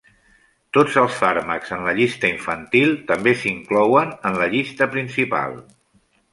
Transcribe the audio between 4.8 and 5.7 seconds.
principal.